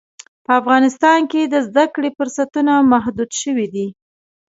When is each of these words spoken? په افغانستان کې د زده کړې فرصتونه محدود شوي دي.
په 0.45 0.51
افغانستان 0.61 1.19
کې 1.31 1.41
د 1.43 1.55
زده 1.67 1.85
کړې 1.95 2.09
فرصتونه 2.17 2.73
محدود 2.91 3.31
شوي 3.41 3.67
دي. 3.73 3.87